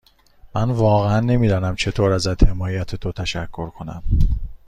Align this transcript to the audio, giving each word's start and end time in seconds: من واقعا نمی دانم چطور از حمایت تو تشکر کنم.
من 0.55 0.71
واقعا 0.71 1.19
نمی 1.19 1.47
دانم 1.47 1.75
چطور 1.75 2.11
از 2.11 2.27
حمایت 2.27 2.95
تو 2.95 3.11
تشکر 3.11 3.69
کنم. 3.69 4.03